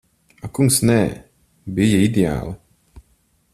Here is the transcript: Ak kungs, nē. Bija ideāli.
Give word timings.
Ak 0.45 0.51
kungs, 0.55 0.77
nē. 0.89 0.97
Bija 1.79 2.01
ideāli. 2.09 2.57